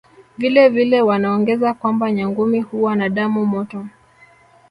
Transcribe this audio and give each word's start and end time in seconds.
Vile 0.37 0.69
vile 0.69 1.01
wanaongeza 1.01 1.73
kwamba 1.73 2.11
Nyangumi 2.11 2.61
huwa 2.61 2.95
na 2.95 3.09
damu 3.09 3.45
motoY 3.45 3.83